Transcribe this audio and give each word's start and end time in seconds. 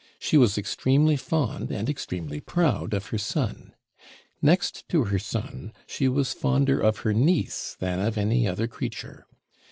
She 0.17 0.35
was 0.35 0.57
extremely 0.57 1.15
fond 1.15 1.69
and 1.71 1.87
extremely 1.87 2.39
proud 2.39 2.95
of 2.95 3.09
her 3.09 3.19
son. 3.19 3.75
Next 4.41 4.89
to 4.89 5.03
her 5.03 5.19
son, 5.19 5.73
she 5.85 6.07
was 6.07 6.33
fonder 6.33 6.79
of 6.79 6.97
her 7.05 7.13
niece 7.13 7.77
than 7.79 7.99
of 7.99 8.17
any 8.17 8.47
other 8.47 8.65
creature. 8.67 9.27